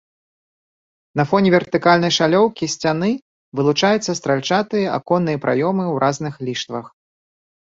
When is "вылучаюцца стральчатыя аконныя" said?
3.59-5.37